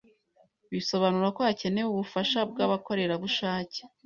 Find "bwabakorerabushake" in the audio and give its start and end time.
2.51-3.79